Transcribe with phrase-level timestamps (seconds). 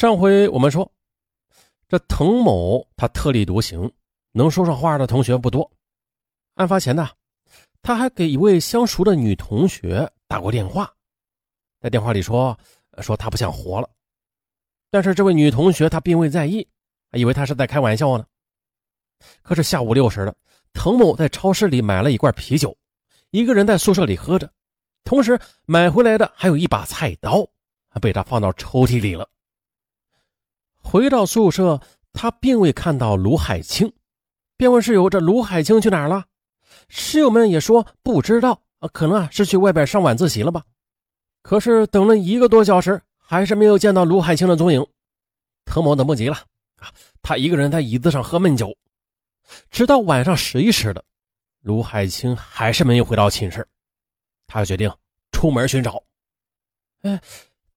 [0.00, 0.90] 上回我们说，
[1.86, 3.92] 这滕某他特立独行，
[4.32, 5.70] 能说上话的同学不多。
[6.54, 7.10] 案发前呢，
[7.82, 10.90] 他还给一位相熟的女同学打过电话，
[11.82, 12.58] 在电话里说
[13.02, 13.90] 说他不想活了。
[14.90, 16.66] 但是这位女同学她并未在意，
[17.12, 18.24] 以为他是在开玩笑呢。
[19.42, 20.34] 可是下午六时了，
[20.72, 22.74] 滕某在超市里买了一罐啤酒，
[23.32, 24.50] 一个人在宿舍里喝着，
[25.04, 27.46] 同时买回来的还有一把菜刀，
[28.00, 29.28] 被他放到抽屉里了。
[30.82, 31.80] 回到宿舍，
[32.12, 33.92] 他并未看到卢海清，
[34.56, 36.24] 便问室友：“这卢海清去哪儿了？”
[36.88, 40.64] 室友们也说不知道啊，可能啊是去外边上晚自习了吧。
[41.42, 44.84] 可是等了一个多小时，还是没有见到卢海清的踪影。
[45.64, 46.34] 滕某等不及了
[46.76, 46.90] 啊，
[47.22, 48.76] 他一个人在椅子上喝闷酒，
[49.70, 51.04] 直到晚上十一时的，
[51.60, 53.66] 卢海清还是没有回到寝室。
[54.46, 54.92] 他决定
[55.30, 56.02] 出门寻找。
[57.02, 57.20] 哎。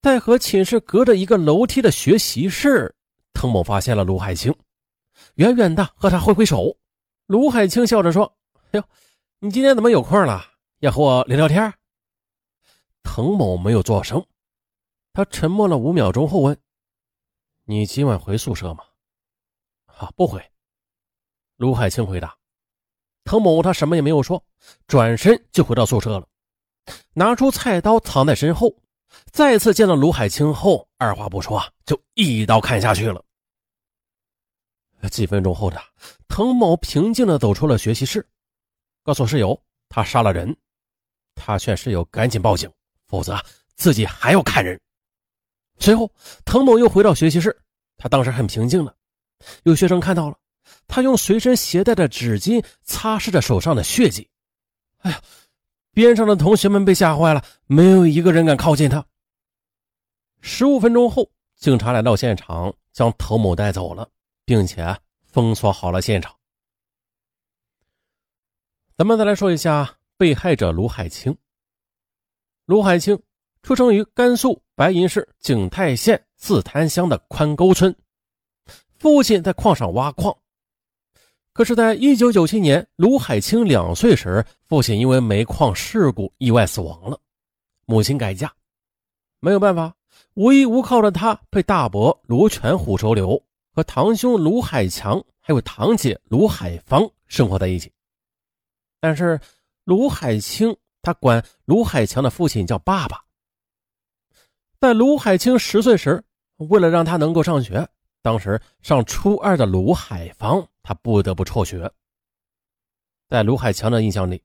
[0.02, 2.93] 在和寝室隔着一个楼梯的学习室，
[3.44, 4.54] 滕某发现了卢海清，
[5.34, 6.78] 远远的和他挥挥手。
[7.26, 8.38] 卢海清笑着说
[8.72, 8.84] ：“哎呦，
[9.38, 10.42] 你今天怎么有空了？
[10.78, 11.74] 要和我聊聊天？”
[13.04, 14.24] 滕某没有作声，
[15.12, 16.58] 他沉默了五秒钟后问
[17.64, 18.82] ：“你今晚回宿舍吗
[19.94, 20.42] ？”“啊，不回。”
[21.56, 22.34] 卢海清回答。
[23.24, 24.42] 滕某他什么也没有说，
[24.86, 26.26] 转身就回到宿舍了，
[27.12, 28.74] 拿出菜刀藏在身后。
[29.30, 33.22] 再次见到卢海清后，二话不说就一刀砍下去了。
[35.08, 35.80] 几分钟后的
[36.28, 38.26] 滕某平静地走出了学习室，
[39.02, 40.56] 告诉室友他杀了人，
[41.34, 42.70] 他劝室友赶紧报警，
[43.06, 43.38] 否则
[43.76, 44.80] 自己还要砍人。
[45.78, 46.10] 随后，
[46.44, 47.56] 滕某又回到学习室，
[47.96, 48.94] 他当时很平静的。
[49.64, 50.36] 有学生看到了，
[50.86, 54.28] 他用随身携带的纸巾擦拭着手上的血迹。
[54.98, 55.20] 哎呀！
[55.92, 59.06] 边上的同学们被吓坏了，没有一个人敢靠近他。
[60.40, 64.08] 十五分钟后，警察来到现场，将滕某带走了，
[64.44, 66.34] 并且封锁好了现场。
[68.96, 71.36] 咱们再来说一下被害者卢海清。
[72.64, 73.20] 卢海清
[73.62, 77.94] 出生于甘肃白银市景泰县四滩乡的宽沟村，
[78.98, 80.36] 父亲在矿上挖矿。
[81.52, 87.20] 可是，在一九九七年，卢海清两岁时，父亲因为煤矿事故意外死亡了，
[87.86, 88.52] 母亲改嫁，
[89.38, 89.94] 没有办法，
[90.34, 93.40] 无依无靠的他被大伯卢全虎收留，
[93.74, 97.92] 和堂兄卢海强还有堂姐卢海芳生活在一起。
[99.00, 99.40] 但是，
[99.84, 103.24] 卢海清他管卢海强的父亲叫爸爸。
[104.80, 106.22] 在卢海清十岁时，
[106.56, 107.88] 为了让他能够上学，
[108.22, 110.66] 当时上初二的卢海芳。
[110.86, 111.90] 他不得不辍学。
[113.26, 114.42] 在卢海强的印象里，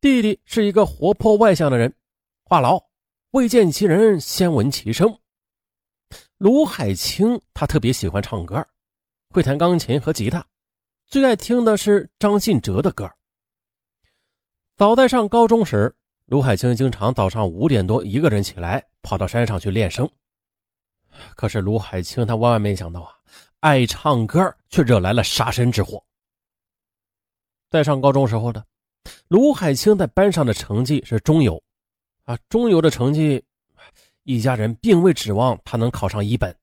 [0.00, 1.94] 弟弟是一个活泼外向的人，
[2.44, 2.84] 话痨，
[3.30, 5.16] 未见其人先闻其声。
[6.38, 8.62] 卢海清他特别喜欢唱歌，
[9.30, 10.46] 会弹钢琴和吉他，
[11.06, 13.10] 最爱听的是张信哲的歌。
[14.76, 15.94] 早在上高中时，
[16.26, 20.06] 卢海清经常早上五点多一个人起来，跑到山上去练声。
[21.34, 23.16] 可是卢海清他万万没想到啊！
[23.60, 26.04] 爱唱歌，却惹来了杀身之祸。
[27.70, 28.62] 在上高中时候的
[29.28, 31.62] 卢海清在班上的成绩是中游，
[32.24, 33.42] 啊，中游的成绩，
[34.26, 36.54] 一家人并未指望他能考上一本。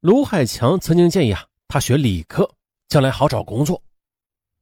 [0.00, 2.48] 卢海强曾经建议啊，他学理科，
[2.88, 3.82] 将来好找工作。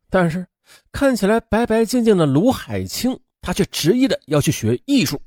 [0.09, 0.47] 但是
[0.93, 5.21] 看起来白白净净的卢海清，他却执意的要去学艺术。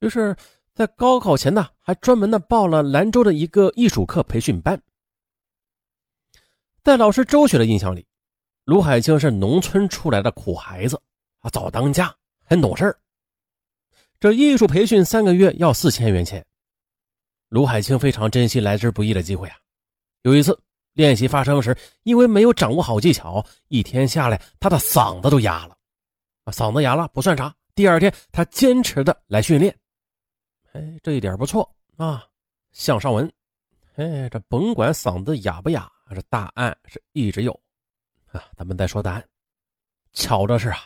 [0.00, 0.34] 于是，
[0.74, 4.82] 在高考前呢，还专门的报了兰州的一个艺术课培训班。
[6.82, 8.04] 在老师周雪的印象里，
[8.64, 11.00] 卢海清是农村出来的苦孩子
[11.38, 12.12] 啊，早当家，
[12.44, 12.98] 很懂事儿
[14.22, 16.46] 这艺术培训三个月要四千元钱，
[17.48, 19.56] 卢海清非常珍惜来之不易的机会啊。
[20.22, 20.56] 有一次
[20.92, 25.76] 练习发声时，因为没有掌握好技巧，一天下来他的嗓子都哑了。
[26.44, 29.76] 啊，嗓子哑了不算啥，第二天他坚持的来训练，
[30.70, 32.24] 哎，这一点不错啊。
[32.70, 33.28] 向上文，
[33.96, 35.90] 哎，这甭管嗓子哑不哑。
[36.14, 37.50] 这答案是一直有
[38.30, 39.28] 啊，咱们再说答案。
[40.12, 40.78] 巧的是啊，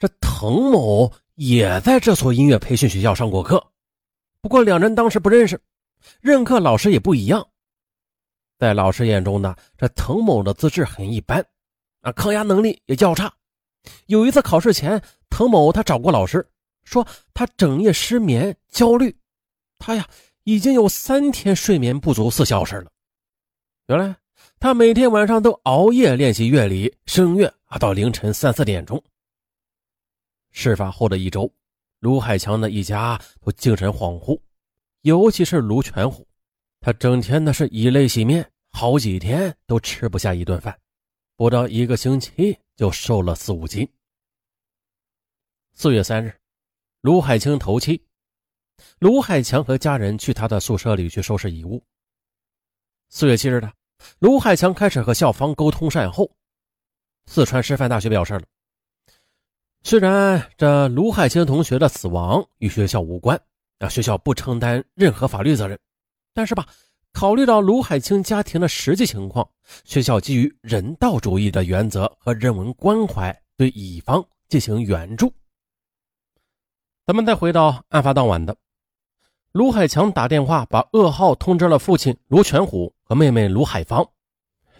[0.00, 3.64] 这滕某也在这所音乐培训学校上过课，
[4.40, 5.60] 不过两人当时不认识，
[6.20, 7.46] 任课老师也不一样。
[8.58, 11.46] 在老师眼中呢，这滕某的资质很一般，
[12.00, 13.32] 啊，抗压能力也较差。
[14.06, 15.00] 有一次考试前，
[15.30, 16.46] 滕某他找过老师，
[16.84, 19.16] 说他整夜失眠、焦虑，
[19.78, 20.06] 他呀
[20.44, 22.90] 已经有三天睡眠不足四小时了。
[23.86, 24.16] 原来。
[24.58, 29.02] 他每天晚上都熬夜练习乐理、声乐啊，到凌晨三四点钟。
[30.56, 31.52] 事发后的一周，
[32.00, 34.40] 卢海强的一家都精神恍惚，
[35.02, 36.26] 尤其是卢全虎，
[36.80, 40.74] 他整天的是以泪洗面，好几天都吃不下一顿饭，
[41.36, 43.86] 不到一个星期就瘦了四五斤。
[45.74, 46.34] 四月三日，
[47.02, 48.02] 卢海清头七，
[48.98, 51.84] 卢海强和家人去他的宿舍里去收拾遗物。
[53.10, 53.70] 四月七日的，
[54.20, 56.34] 卢海强开始和校方沟通善后。
[57.26, 58.42] 四川师范大学表示了，
[59.86, 63.40] 虽然这卢海清同学的死亡与学校无关，
[63.78, 65.78] 啊，学校不承担任何法律责任，
[66.34, 66.66] 但是吧，
[67.12, 69.48] 考虑到卢海清家庭的实际情况，
[69.84, 75.32] 学校基于人道主义的原则和人文关怀，对乙方进行援助。
[77.06, 78.56] 咱们再回到案发当晚的，
[79.52, 84.04] 卢海强打电话把噩耗通知了父亲卢全虎和妹妹卢海芳。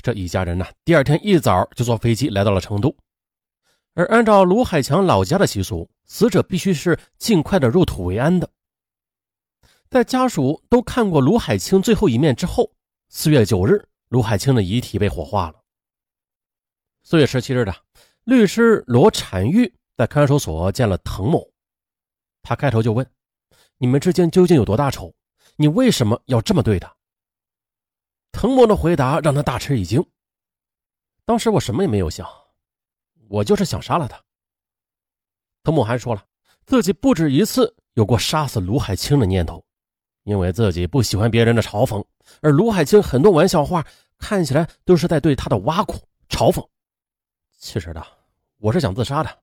[0.02, 2.92] 这一家人呢，第二天一早就坐飞机来到了成都。
[3.96, 8.48] 而按照卢海强老家的习俗，死者必须是尽快的入土为安的。
[9.88, 12.70] 在家属都看过卢海清最后一面之后，
[13.08, 15.54] 四月九日，卢海清的遗体被火化了。
[17.04, 17.74] 四月十七日的，
[18.24, 21.50] 律师罗产玉在看守所见了滕某。
[22.42, 23.10] 他开头就问
[23.78, 25.14] ：“你们之间究竟有多大仇？
[25.56, 26.94] 你为什么要这么对他？”
[28.30, 30.04] 滕某的回答让他大吃一惊。
[31.24, 32.28] 当时我什么也没有想，
[33.28, 34.20] 我就是想杀了他。
[35.62, 36.24] 滕某还说了，
[36.64, 39.64] 自己不止一次有过杀死卢海清的念头，
[40.24, 42.04] 因为自己不喜欢别人的嘲讽，
[42.40, 43.84] 而卢海清很多玩笑话
[44.18, 46.66] 看起来都是在对他的挖苦、嘲讽。
[47.58, 48.06] 其实的，
[48.58, 49.38] 我是想自杀的，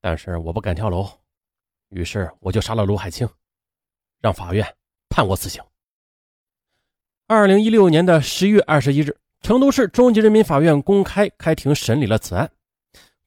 [0.00, 1.08] 但是我不敢跳楼。
[1.88, 3.28] 于是我就杀了卢海清，
[4.20, 4.66] 让法院
[5.08, 5.62] 判我死刑。
[7.26, 12.50] 二零一六年的十一月二十一日，成都市中级人民法院公开开庭审理了此案。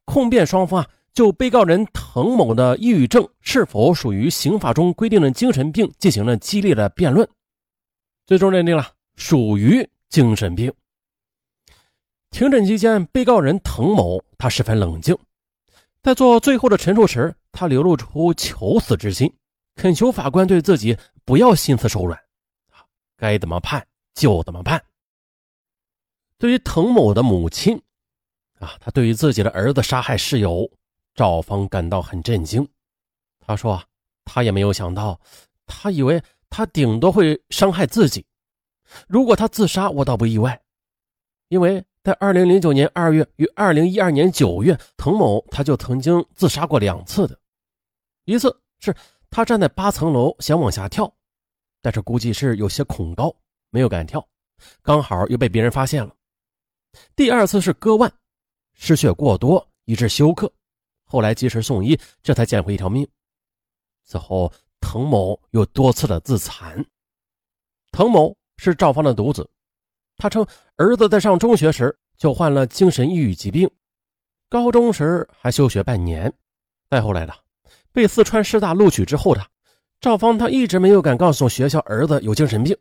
[0.06, 7.28] 控辩双方啊，就被告人滕某的抑郁症是否属于刑法中规定的精神病进行了激烈的辩论，
[8.26, 10.72] 最终认定了属于精神病。
[12.32, 15.18] 庭审期间，被告人滕某他十分冷静。
[16.04, 19.34] 在做最后的陈述时，他流露出求死之心，
[19.76, 22.20] 恳求法官对自己不要心慈手软，
[23.18, 24.84] 该怎么判就怎么判。
[26.38, 27.82] 对于滕某的母亲，
[28.80, 30.70] 他对于自己的儿子杀害室友
[31.14, 32.68] 赵芳感到很震惊。
[33.40, 33.82] 他说
[34.26, 35.20] ：“他也没有想到，
[35.66, 38.26] 他以为他顶多会伤害自己。
[39.08, 40.62] 如果他自杀，我倒不意外，
[41.50, 47.36] 因为。”在二零零九年二月与二零一二年九月，滕某他就曾经自杀过两次的，
[48.26, 48.96] 一次是
[49.32, 51.12] 他站在八层楼想往下跳，
[51.82, 53.36] 但是估计是有些恐高，
[53.72, 54.24] 没有敢跳，
[54.84, 56.14] 刚好又被别人发现了。
[57.16, 58.14] 第二次是割腕，
[58.76, 60.52] 失血过多以致休克，
[61.04, 63.08] 后来及时送医，这才捡回一条命。
[64.04, 66.86] 此后，滕某又多次的自残。
[67.92, 69.50] 滕某是赵芳的独子。
[70.18, 70.46] 他称，
[70.76, 73.70] 儿子在上中学时就患了精神抑郁疾病，
[74.50, 76.32] 高中时还休学半年。
[76.90, 77.34] 再后来的，
[77.92, 79.46] 被四川师大录取之后的
[80.00, 82.78] 赵芳，他一直没有敢告诉学校儿子有精神病。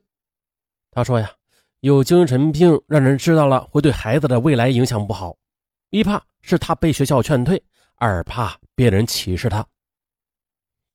[0.91, 1.33] 他说呀，
[1.81, 5.37] 有精神病让人知道了会对孩子的未来影响不好，
[5.95, 7.63] 一怕是他被学校劝退，
[7.99, 9.65] 二怕别人歧视他。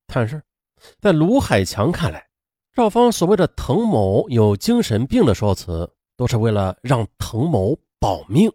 [0.08, 0.44] 但是，
[1.00, 2.28] 在卢海强看来，
[2.74, 5.90] 赵芳所谓的滕某有精神病的说辞。
[6.18, 8.52] 都是为了让滕某保命，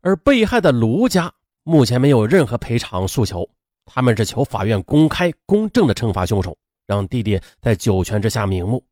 [0.00, 1.30] 而被害的卢家
[1.64, 3.46] 目前没有任何赔偿诉求，
[3.84, 8.82] 他们只求法院公开公正的惩罚凶手，让弟弟在九泉之下瞑目。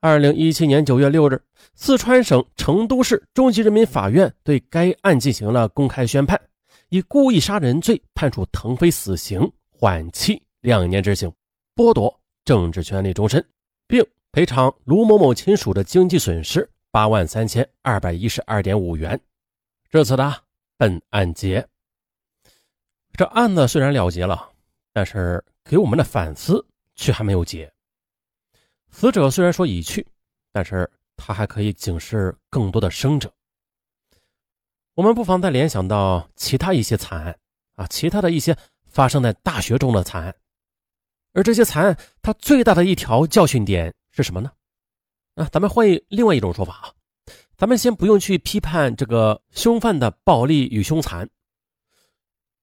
[0.00, 1.40] 二零一七年九月六日，
[1.74, 6.40] 四川省成都市中级人民法院对该案进行了公开宣判，
[6.88, 11.32] 以故意杀人罪判处腾飞死刑，缓期两年执行，
[11.74, 13.44] 剥夺政治权利终身，
[13.86, 14.04] 并。
[14.32, 19.18] 赔偿卢某某亲属的经济损失八万三千二百一十二点五元。
[19.88, 20.42] 至此的
[20.76, 21.66] 本案结。
[23.14, 24.50] 这案子虽然了结了，
[24.92, 26.62] 但是给我们的反思
[26.94, 27.72] 却还没有结。
[28.98, 30.06] 死者虽然说已去，
[30.50, 33.30] 但是他还可以警示更多的生者。
[34.94, 37.38] 我们不妨再联想到其他一些惨案
[37.74, 40.34] 啊，其他的一些发生在大学中的惨案，
[41.34, 43.94] 而这些惨案，它最大的一条教训点。
[44.12, 44.50] 是什么呢？
[45.34, 46.88] 啊，咱们换另外一种说法啊，
[47.58, 51.28] 咱们先不用去批判这个凶犯的暴力与凶残，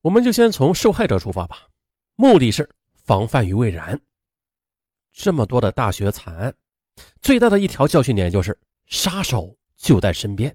[0.01, 1.67] 我们就先从受害者出发吧，
[2.15, 4.01] 目的是防范于未然。
[5.13, 6.53] 这么多的大学惨案，
[7.21, 10.53] 最大的一条教训点就是杀手就在身边，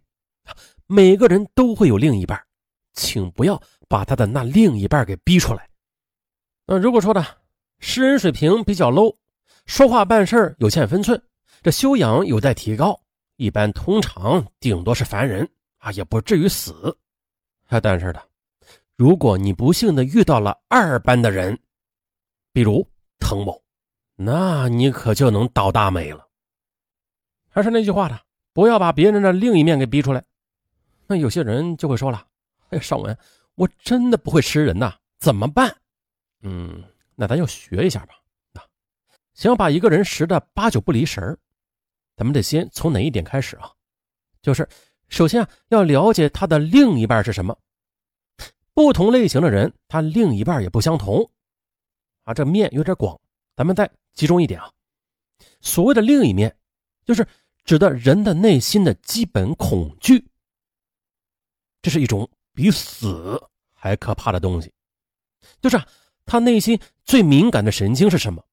[0.87, 2.39] 每个人都会有另一半，
[2.93, 5.71] 请不要把他的那另一半给逼出来。
[6.67, 7.25] 那如果说的
[7.79, 9.17] 识人水平比较 low。
[9.67, 11.23] 说话办事有欠分寸，
[11.63, 12.99] 这修养有待提高，
[13.37, 15.47] 一般通常顶多是凡人
[15.77, 16.97] 啊，也不至于死。
[17.83, 18.21] 但是呢，
[18.97, 21.59] 如果你不幸的遇到了二班的人，
[22.51, 22.89] 比如
[23.19, 23.63] 滕某，
[24.21, 26.27] 那你可就能倒大霉了。
[27.49, 28.19] 还是那句话呢，
[28.53, 30.25] 不要把别人的另一面给逼出来。
[31.07, 32.27] 那有些人就会说了
[32.71, 33.17] ：“哎，尚文，
[33.55, 35.73] 我真的不会吃人呐，怎么办？”
[36.43, 36.83] 嗯，
[37.15, 38.15] 那咱就学一下吧。
[38.55, 38.67] 啊
[39.35, 41.39] 想要把一个人识的八九不离十
[42.17, 43.71] 咱们得先从哪一点开始啊？
[44.43, 44.69] 就是
[45.09, 47.57] 首先啊，要了解他的另一半是什么。
[48.75, 51.31] 不同类型的人，他另一半也不相同
[52.25, 52.35] 啊。
[52.35, 53.17] 这面有点广，
[53.59, 54.71] 咱们再集中一点啊。
[55.61, 56.57] 所谓的另一面，
[57.05, 57.27] 就是
[57.65, 60.25] 指的人的内心的基本恐惧。
[61.83, 63.37] 这是一种比死
[63.75, 64.73] 还可怕的东西，
[65.61, 65.77] 就是。
[66.31, 68.45] 他内心最敏感的神经是什么？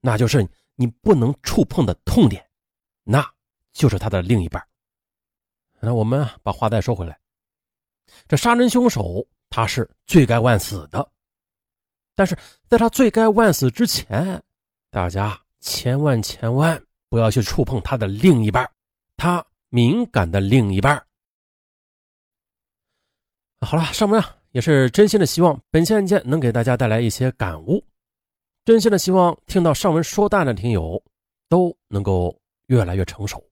[0.00, 2.42] 那就是你不能触碰的痛点，
[3.02, 3.22] 那
[3.74, 4.66] 就是他的另一半。
[5.80, 7.20] 那我们把话再说回来，
[8.26, 11.06] 这杀人凶手他是罪该万死的，
[12.14, 12.36] 但是
[12.68, 14.42] 在他罪该万死之前，
[14.90, 18.70] 大家千万千万不要去触碰他的另一半，
[19.16, 21.04] 他敏感的另一半。
[23.60, 24.36] 好了，上门啊。
[24.54, 27.84] 也是真心的希望本期案件能给大家带来一些感悟，
[28.64, 31.02] 真心的希望听到上文说大的听友
[31.48, 33.44] 都能够越来越成熟。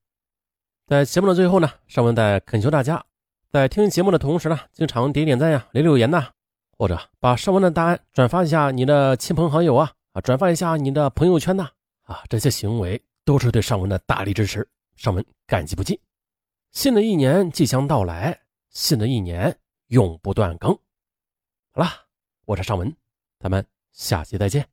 [0.86, 3.04] 在节目的最后呢，上文再恳求大家，
[3.50, 6.30] 在听节目的同时呢，经常点点赞呀、留留言呐，
[6.76, 11.68] 或者把上文的答案转发一下你的亲朋好友啊啊，转发一下你的朋友圈呐
[12.04, 15.98] 啊，这些行为都是对上文的大力支持，上文感激不尽。
[16.72, 19.56] 新的一年即将到来，新的一年
[19.88, 20.72] 永不断更。
[21.72, 21.88] 好了，
[22.44, 22.94] 我是尚文，
[23.38, 24.66] 咱们下期再见。